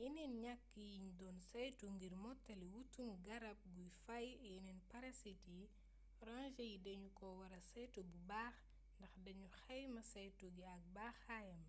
yeneen 0.00 0.34
ñaq 0.44 0.62
yiñ 0.86 1.04
doon 1.20 1.38
saytu 1.50 1.84
ngir 1.94 2.14
mottali 2.24 2.66
wutum 2.74 3.08
garab 3.26 3.58
guy 3.74 3.88
faay 4.04 4.26
yeneen 4.50 4.80
parasite 4.90 5.48
yi 5.56 5.62
ranger 6.26 6.68
yi 6.72 6.78
dañu 6.86 7.08
ko 7.18 7.26
wara 7.40 7.58
saytu 7.72 8.00
bu 8.10 8.16
baax 8.30 8.56
ndax 8.98 9.12
dañu 9.24 9.48
xayma 9.62 10.02
saytu 10.12 10.46
gi 10.56 10.64
ak 10.74 10.82
baaxaayam 10.94 11.62